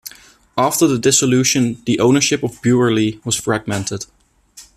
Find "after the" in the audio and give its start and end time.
0.57-0.97